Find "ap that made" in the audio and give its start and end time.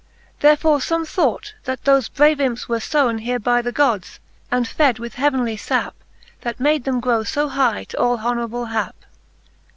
5.69-6.85